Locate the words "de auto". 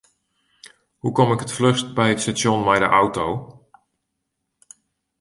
2.83-3.25